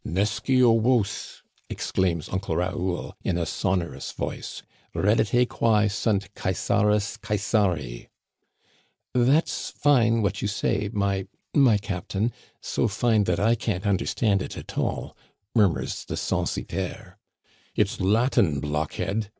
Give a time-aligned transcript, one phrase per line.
[0.03, 4.63] Nescio vos!" exclaims Uncle Raoul in a sonorous voice;"
[4.95, 8.07] reddite quce sunt Cœsaris Cœsariy
[9.13, 14.57] "That's fine what you say, my— my captain, so fine that I can't understand it
[14.57, 15.15] at all,"
[15.53, 17.13] murmurs the censi taire,"
[17.75, 19.29] It's Latin, blockhead